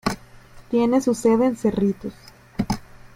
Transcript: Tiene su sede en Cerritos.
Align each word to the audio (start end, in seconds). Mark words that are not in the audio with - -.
Tiene 0.71 0.99
su 0.99 1.13
sede 1.13 1.45
en 1.45 1.55
Cerritos. 1.55 2.15